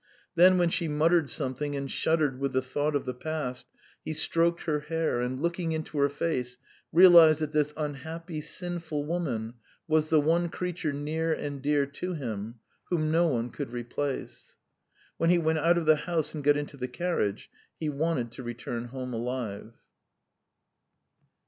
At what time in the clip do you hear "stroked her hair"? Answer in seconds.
4.15-5.21